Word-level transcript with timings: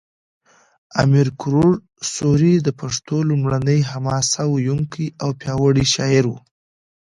امیر 1.01 1.27
کروړ 1.41 1.71
سوري 2.13 2.53
د 2.61 2.69
پښتو 2.79 3.15
لومړنی 3.29 3.79
حماسه 3.91 4.41
ویونکی 4.47 5.05
او 5.23 5.29
پیاوړی 5.41 5.85
شاعر 5.95 6.23
و 6.29 6.33